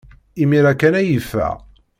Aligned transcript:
Imir-a 0.41 0.73
kan 0.79 0.97
ay 0.99 1.07
yeffeɣ. 1.11 1.55